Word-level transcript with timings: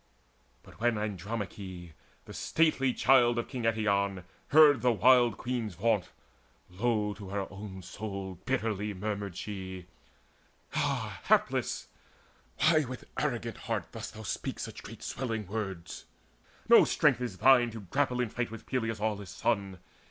But 0.63 0.79
when 0.79 0.97
Andromache, 0.97 1.91
the 2.25 2.33
stately 2.33 2.91
child 2.91 3.37
Of 3.37 3.47
king 3.47 3.65
Eetion, 3.65 4.23
heard 4.47 4.81
the 4.81 4.91
wild 4.91 5.37
queen's 5.37 5.75
vaunt, 5.75 6.09
Low 6.71 7.13
to 7.13 7.29
her 7.29 7.45
own 7.53 7.83
soul 7.83 8.39
bitterly 8.45 8.95
murmured 8.95 9.35
she: 9.37 9.85
"Ah 10.73 11.19
hapless! 11.25 11.89
why 12.61 12.83
with 12.83 13.03
arrogant 13.19 13.57
heart 13.57 13.91
dost 13.91 14.15
thou 14.15 14.23
Speak 14.23 14.57
such 14.57 14.81
great 14.81 15.03
swelling 15.03 15.45
words? 15.45 16.05
No 16.67 16.83
strength 16.83 17.21
is 17.21 17.37
thine 17.37 17.69
To 17.69 17.81
grapple 17.81 18.21
in 18.21 18.29
fight 18.29 18.49
with 18.49 18.65
Peleus' 18.65 18.99
aweless 18.99 19.29
son. 19.29 19.77